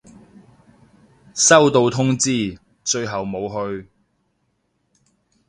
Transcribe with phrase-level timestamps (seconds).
[1.35, 3.47] 收到通知，最後冇
[3.81, 3.87] 去